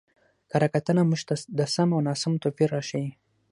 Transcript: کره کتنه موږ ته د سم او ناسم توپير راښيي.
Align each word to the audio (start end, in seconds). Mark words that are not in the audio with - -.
کره 0.51 0.67
کتنه 0.73 1.01
موږ 1.09 1.21
ته 1.27 1.35
د 1.57 1.59
سم 1.73 1.89
او 1.95 1.99
ناسم 2.07 2.33
توپير 2.43 2.69
راښيي. 2.75 3.09